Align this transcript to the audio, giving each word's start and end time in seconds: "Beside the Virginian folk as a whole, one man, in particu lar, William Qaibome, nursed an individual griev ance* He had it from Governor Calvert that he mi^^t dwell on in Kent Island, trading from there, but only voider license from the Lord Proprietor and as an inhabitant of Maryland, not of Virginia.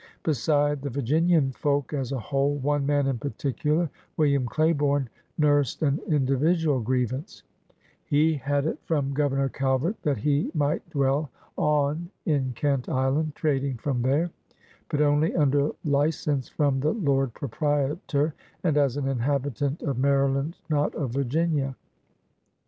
"Beside 0.23 0.81
the 0.81 0.89
Virginian 0.89 1.51
folk 1.51 1.93
as 1.93 2.11
a 2.11 2.17
whole, 2.17 2.55
one 2.57 2.87
man, 2.87 3.05
in 3.05 3.19
particu 3.19 3.77
lar, 3.77 3.89
William 4.17 4.47
Qaibome, 4.47 5.05
nursed 5.37 5.83
an 5.83 5.99
individual 6.07 6.81
griev 6.83 7.13
ance* 7.13 7.43
He 8.03 8.33
had 8.33 8.65
it 8.65 8.79
from 8.83 9.13
Governor 9.13 9.47
Calvert 9.47 10.01
that 10.01 10.17
he 10.17 10.49
mi^^t 10.57 10.81
dwell 10.89 11.29
on 11.55 12.09
in 12.25 12.53
Kent 12.55 12.89
Island, 12.89 13.35
trading 13.35 13.77
from 13.77 14.01
there, 14.01 14.31
but 14.89 15.01
only 15.01 15.33
voider 15.33 15.75
license 15.85 16.49
from 16.49 16.79
the 16.79 16.93
Lord 16.93 17.35
Proprietor 17.35 18.33
and 18.63 18.77
as 18.77 18.97
an 18.97 19.07
inhabitant 19.07 19.83
of 19.83 19.99
Maryland, 19.99 20.57
not 20.67 20.95
of 20.95 21.11
Virginia. 21.11 21.75